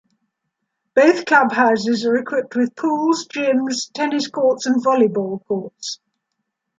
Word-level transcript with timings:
Both 0.95 1.27
club 1.27 1.51
houses 1.51 2.07
are 2.07 2.15
equipped 2.17 2.55
with 2.55 2.75
pools, 2.75 3.27
gyms, 3.27 3.91
tennis 3.93 4.27
courts, 4.27 4.65
and 4.65 4.83
volleyball 4.83 5.45
courts. 5.45 5.99